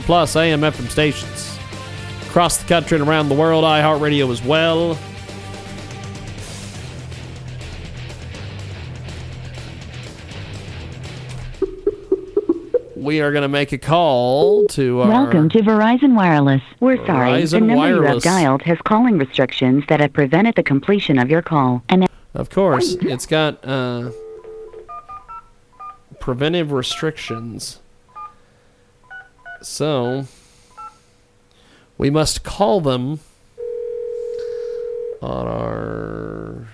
[0.00, 1.56] Plus AM FM stations
[2.26, 4.98] across the country and around the world, iHeartRadio as well.
[12.96, 15.08] We are going to make a call to our.
[15.08, 16.62] Welcome to Verizon Wireless.
[16.80, 20.64] We're sorry, the Verizon number you have dialed has calling restrictions that have prevented the
[20.64, 21.84] completion of your call.
[21.88, 24.10] And Of course, it's got uh,
[26.18, 27.78] preventive restrictions.
[29.64, 30.26] So,
[31.96, 33.20] we must call them
[35.22, 36.68] on our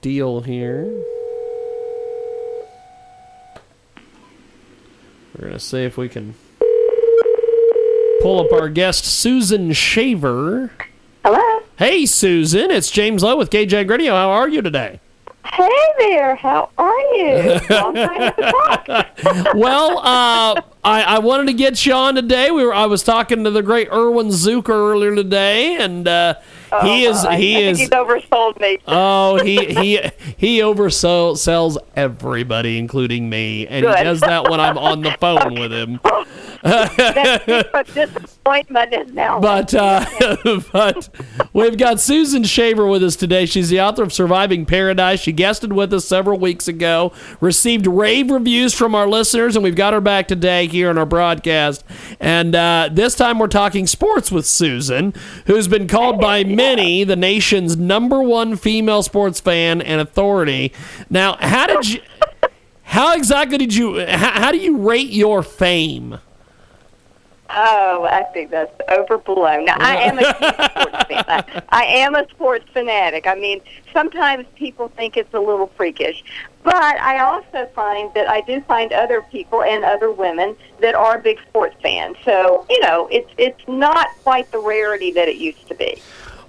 [0.00, 0.84] deal here.
[5.36, 6.34] We're going to see if we can
[8.22, 10.70] pull up our guest, Susan Shaver.
[11.26, 11.62] Hello.
[11.76, 14.14] Hey, Susan, it's James Lowe with KJ Radio.
[14.14, 14.98] How are you today?
[15.44, 16.36] Hey there.
[16.36, 17.60] How are you?
[17.70, 19.54] Long time no talk.
[19.54, 22.50] well, uh, I, I wanted to get you on today.
[22.50, 26.34] We were I was talking to the great Irwin Zucker earlier today, and uh,
[26.82, 28.78] he is Oh, I he think is He's oversold me.
[28.88, 30.00] oh he he
[30.36, 35.72] he oversells everybody, including me, and he does that when I'm on the phone with
[35.72, 36.00] him.
[36.62, 39.40] That's disappointment is now.
[39.40, 40.04] But uh,
[40.72, 41.08] but
[41.52, 43.46] we've got Susan Shaver with us today.
[43.46, 45.20] She's the author of Surviving Paradise.
[45.20, 49.76] She guested with us several weeks ago, received rave reviews from our listeners, and we've
[49.76, 51.84] got her back today here on our broadcast.
[52.20, 55.14] And uh, this time we're talking sports with Susan,
[55.46, 60.72] who's been called by many the nation's number one female sports fan and authority.
[61.10, 62.00] Now, how did you?
[62.84, 64.04] How exactly did you?
[64.06, 66.18] How, how do you rate your fame?
[67.54, 69.64] Oh, I think that's overblown.
[69.64, 71.24] Now, I am a sports fan.
[71.28, 73.26] I, I am a sports fanatic.
[73.26, 73.60] I mean,
[73.92, 76.22] sometimes people think it's a little freakish,
[76.62, 81.18] but I also find that I do find other people and other women that are
[81.18, 82.16] big sports fans.
[82.24, 86.00] So you know, it's it's not quite the rarity that it used to be.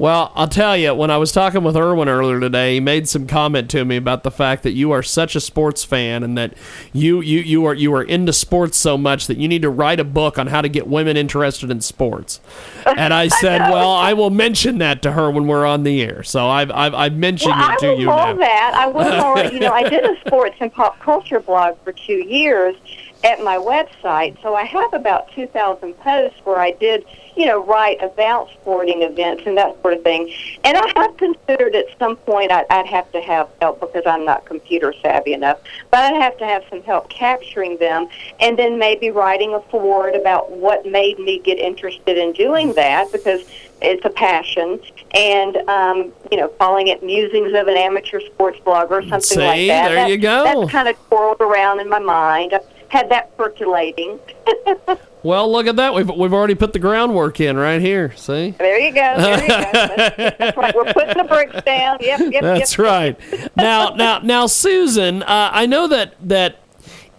[0.00, 3.26] Well, I'll tell you, when I was talking with Irwin earlier today, he made some
[3.26, 6.54] comment to me about the fact that you are such a sports fan and that
[6.94, 10.00] you, you, you are you are into sports so much that you need to write
[10.00, 12.40] a book on how to get women interested in sports.
[12.86, 16.22] And I said, well, I will mention that to her when we're on the air.
[16.22, 18.46] So I've I've, I've mentioned Well, I it to will you love now.
[18.46, 18.72] that.
[18.74, 19.52] I will more.
[19.52, 22.74] You know, I did a sports and pop culture blog for two years
[23.22, 27.04] at my website, so I have about two thousand posts where I did,
[27.36, 30.32] you know, write about sporting events and that sort of thing.
[30.64, 34.24] And I have considered at some point I'd, I'd have to have help because I'm
[34.24, 35.58] not computer savvy enough,
[35.90, 38.08] but I'd have to have some help capturing them,
[38.40, 43.12] and then maybe writing a forward about what made me get interested in doing that
[43.12, 43.42] because
[43.82, 44.80] it's a passion,
[45.14, 49.36] and um, you know, calling it musings of an amateur sports blogger or something See,
[49.40, 49.88] like that.
[49.88, 50.44] there That- you go.
[50.44, 52.58] That's kind of twirled around in my mind.
[52.90, 54.20] Had that percolating.
[55.22, 55.92] Well, look at that.
[55.92, 58.14] We've we've already put the groundwork in right here.
[58.16, 58.52] See?
[58.52, 59.14] there you go.
[59.18, 59.70] There you go.
[59.72, 60.74] That's, that's right.
[60.74, 61.98] We're putting the bricks down.
[62.00, 62.86] Yep, yep, That's yep.
[62.86, 63.56] right.
[63.56, 66.60] Now, now, now, Susan, uh, I know that that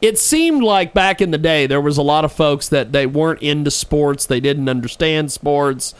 [0.01, 3.05] it seemed like back in the day there was a lot of folks that they
[3.05, 5.93] weren't into sports, they didn't understand sports.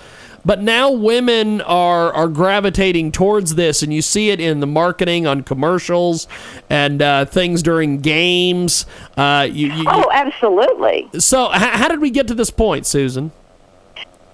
[0.44, 5.28] But now women are are gravitating towards this, and you see it in the marketing
[5.28, 6.28] on commercials
[6.70, 8.86] and uh, things during games.
[9.16, 11.10] Uh, you, you, Oh, absolutely.
[11.20, 13.32] so, h- how did we get to this point, Susan?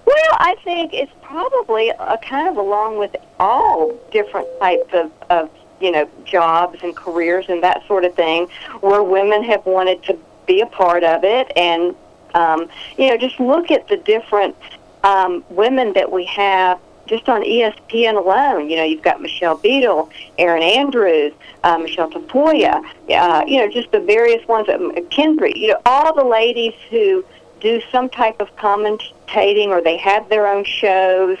[0.06, 5.50] Well, I think it's probably a kind of along with all different types of, of
[5.80, 8.48] you know jobs and careers and that sort of thing,
[8.80, 11.94] where women have wanted to be a part of it, and
[12.34, 14.56] um, you know just look at the different
[15.04, 16.78] um, women that we have.
[17.06, 21.32] Just on ESPN alone, you know, you've got Michelle Beadle, Erin Andrews,
[21.64, 26.14] uh, Michelle Tafoya, uh, you know, just the various ones, um, Kendry, you know, all
[26.14, 27.24] the ladies who
[27.60, 31.38] do some type of commentating or they have their own shows,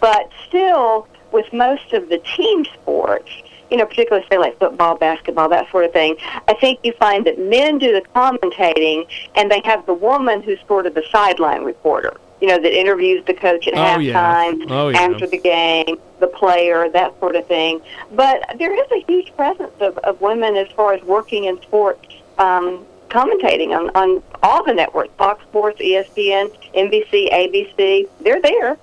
[0.00, 3.30] but still with most of the team sports,
[3.70, 6.16] you know, particularly say like football, basketball, that sort of thing,
[6.46, 10.58] I think you find that men do the commentating and they have the woman who's
[10.68, 12.16] sort of the sideline reporter.
[12.40, 14.14] You know, that interviews the coach at Oh, yeah.
[14.52, 14.98] halftime, Oh, yeah.
[15.00, 17.80] after the game, the player, that sort of thing.
[18.12, 22.06] But there is a huge presence of, of women as far as working in sports
[22.38, 28.08] um, commentating on, on all the networks Fox Sports, ESPN, NBC, ABC.
[28.20, 28.76] They're there.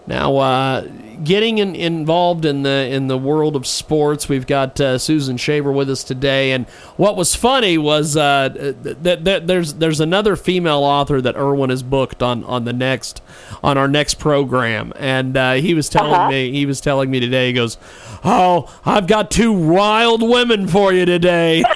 [0.06, 0.80] Now, uh,
[1.22, 5.70] getting in, involved in the in the world of sports, we've got uh, Susan Shaver
[5.70, 6.50] with us today.
[6.52, 6.66] And
[6.96, 8.48] what was funny was uh,
[8.82, 13.22] that, that there's there's another female author that Irwin has booked on, on the next
[13.62, 16.30] on our next program, and uh, he was telling Uh-huh.
[16.30, 17.46] me he was telling me today.
[17.46, 17.78] He goes,
[18.24, 21.62] "Oh, I've got two wild women for you today."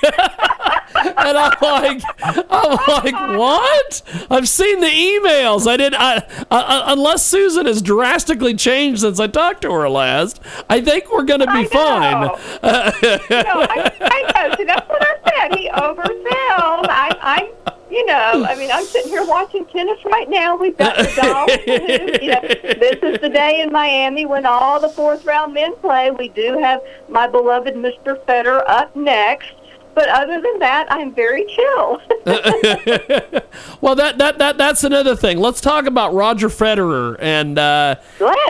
[1.16, 4.02] and I'm like, I'm like, what?
[4.30, 5.66] I've seen the emails.
[5.66, 10.40] I did, I, I, unless Susan has drastically changed since I talked to her last.
[10.68, 12.20] I think we're going to be I fine.
[12.20, 12.38] know.
[13.42, 14.56] no, I, I know.
[14.56, 15.58] See, that's what I said.
[15.58, 16.86] He oversells.
[16.88, 17.52] I, I,
[17.90, 20.56] you know, I mean, I'm sitting here watching tennis right now.
[20.56, 22.19] We've got the Dolphins.
[22.22, 26.10] you know, this is the day in Miami when all the fourth round men play.
[26.10, 28.22] We do have my beloved Mr.
[28.26, 29.52] Federer up next.
[29.96, 32.00] But other than that, I'm very chill.
[33.81, 35.38] Well, that, that, that that's another thing.
[35.38, 37.96] Let's talk about Roger Federer and uh,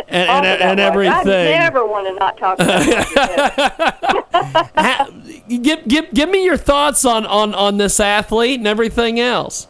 [0.08, 1.14] And- and- and everything.
[1.14, 2.86] I never want to not talk about
[4.34, 5.42] Roger.
[5.62, 9.68] give, give, give me your thoughts on, on, on this athlete and everything else.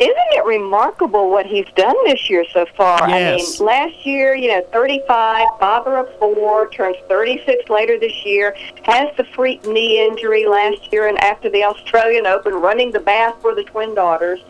[0.00, 3.08] Isn't it remarkable what he's done this year so far?
[3.08, 3.60] Yes.
[3.60, 8.56] I mean, last year, you know, 35, father of four, turns 36 later this year,
[8.82, 13.36] has the freak knee injury last year and after the Australian Open, running the bath
[13.40, 14.40] for the twin daughters,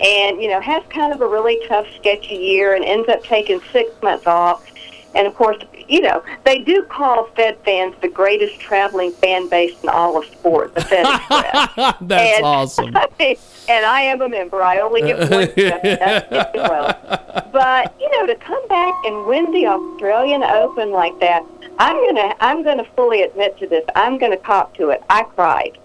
[0.00, 3.60] and, you know, has kind of a really tough, sketchy year and ends up taking
[3.72, 4.64] six months off.
[5.14, 9.80] And of course, you know, they do call Fed fans the greatest traveling fan base
[9.82, 11.94] in all of sport, the Fed Express.
[12.00, 12.86] That's And- awesome.
[13.68, 14.62] and I am a member.
[14.62, 15.82] I only get one step.
[15.82, 17.48] That's it as well.
[17.52, 21.44] But you know, to come back and win the Australian Open like that,
[21.78, 23.84] I'm gonna I'm gonna fully admit to this.
[23.94, 25.02] I'm gonna cop to it.
[25.10, 25.78] I cried.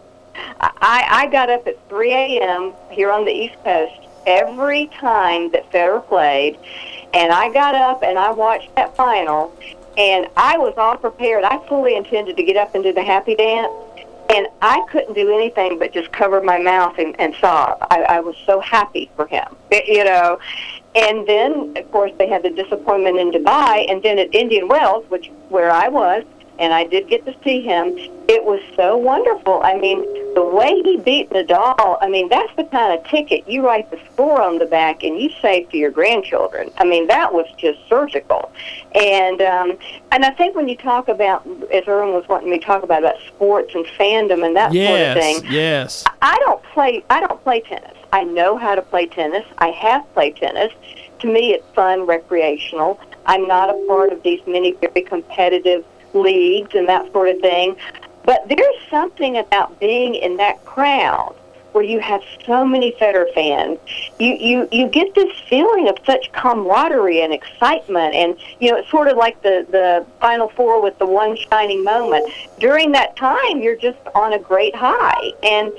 [0.59, 2.73] I I got up at 3 a.m.
[2.91, 3.93] here on the East Coast
[4.25, 6.57] every time that Federer played,
[7.17, 9.51] and I got up and I watched that final,
[9.97, 11.43] and I was all prepared.
[11.43, 13.73] I fully intended to get up and do the happy dance
[14.29, 17.77] and I couldn't do anything but just cover my mouth and, and sob.
[17.89, 20.39] I, I was so happy for him, you know.
[20.95, 25.05] And then, of course, they had the disappointment in Dubai, and then at Indian Wells,
[25.09, 26.23] which where I was,
[26.59, 27.97] and I did get to see him.
[28.47, 29.61] Was so wonderful.
[29.61, 29.99] I mean,
[30.33, 31.97] the way he beat Nadal.
[31.99, 35.19] I mean, that's the kind of ticket you write the score on the back and
[35.21, 36.71] you save to your grandchildren.
[36.77, 38.49] I mean, that was just surgical.
[38.95, 39.77] And um,
[40.13, 42.99] and I think when you talk about, as Irwin was wanting me to talk about
[42.99, 45.51] about sports and fandom and that Yes, sort of thing.
[45.51, 46.05] yes.
[46.21, 47.03] I don't play.
[47.09, 47.97] I don't play tennis.
[48.13, 49.43] I know how to play tennis.
[49.57, 50.71] I have played tennis.
[51.19, 52.97] To me, it's fun, recreational.
[53.25, 57.75] I'm not a part of these many very competitive leagues and that sort of thing.
[58.27, 61.33] But there's something about being in that crowd
[61.71, 63.79] where you have so many Federer fans.
[64.19, 68.89] You you you get this feeling of such camaraderie and excitement, and you know it's
[68.89, 72.29] sort of like the the Final Four with the one shining moment.
[72.59, 75.71] During that time, you're just on a great high, and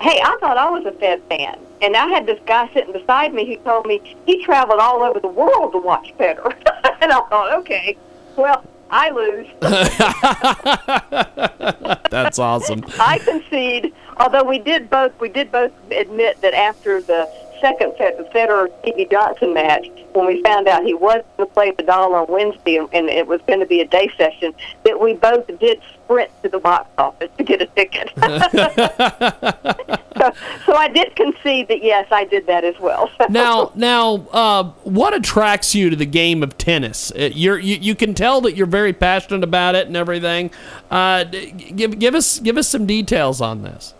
[0.00, 1.56] hey, I thought I was a Fed fan.
[1.82, 5.20] And I had this guy sitting beside me who told me he traveled all over
[5.20, 6.52] the world to watch Federer.
[7.00, 7.96] and I thought, okay,
[8.36, 9.46] well, I lose.
[12.10, 12.84] That's awesome.
[13.00, 13.94] I concede.
[14.18, 17.26] Although we did both, we did both admit that after the
[17.62, 22.12] second Federer Stevie Johnson match, when we found out he was going to play Nadal
[22.12, 24.52] on Wednesday and, and it was going to be a day session,
[24.84, 28.10] that we both did sprint to the box office to get a ticket.
[30.18, 30.32] so,
[30.66, 33.10] so I did concede that yes, I did that as well.
[33.30, 37.10] now, now, uh, what attracts you to the game of tennis?
[37.12, 40.50] Uh, you're, you you can tell that you're very passionate about it and everything.
[40.90, 43.94] Uh, give give us give us some details on this.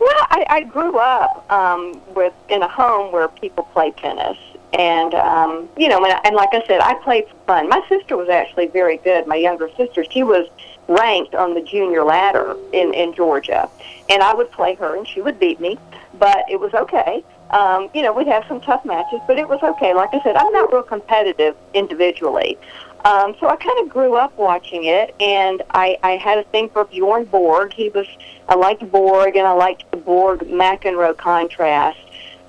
[0.00, 4.38] Well, I, I grew up um, with in a home where people play tennis,
[4.72, 7.68] and um, you know, and, and like I said, I played for fun.
[7.68, 9.26] My sister was actually very good.
[9.26, 10.48] My younger sister, she was
[10.88, 13.68] ranked on the junior ladder in in Georgia,
[14.08, 15.78] and I would play her, and she would beat me,
[16.18, 17.22] but it was okay.
[17.50, 19.92] Um, you know, we'd have some tough matches, but it was okay.
[19.92, 22.56] Like I said, I'm not real competitive individually.
[23.04, 26.68] Um, so I kind of grew up watching it, and I, I had a thing
[26.68, 27.72] for Bjorn Borg.
[27.72, 28.06] He was
[28.48, 31.98] I liked Borg, and I liked the Borg McEnroe contrast.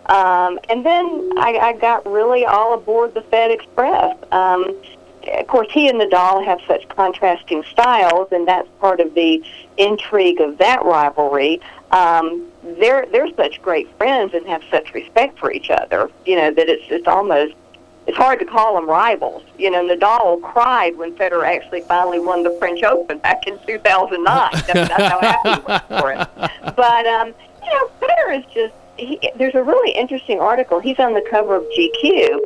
[0.08, 4.18] Um, and then I, I got really all aboard the Fed Express.
[4.32, 4.76] Um,
[5.28, 9.44] of course, he and Nadal have such contrasting styles, and that's part of the
[9.78, 11.62] intrigue of that rivalry.
[11.92, 16.10] Um, they're they're such great friends and have such respect for each other.
[16.26, 17.54] You know that it's it's almost
[18.08, 19.44] it's hard to call them rivals.
[19.58, 24.50] You know, Nadal cried when Federer actually finally won the French Open back in 2009.
[24.52, 26.76] That's, that's how happy he was for it.
[26.76, 30.80] But, um, you know, Federer is just, he, there's a really interesting article.
[30.80, 32.40] He's on the cover of GQ.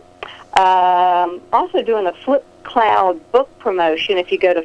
[0.54, 4.18] Um, also doing a Flip Cloud book promotion.
[4.18, 4.64] If you go to